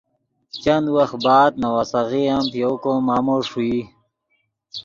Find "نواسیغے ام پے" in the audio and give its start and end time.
1.63-2.57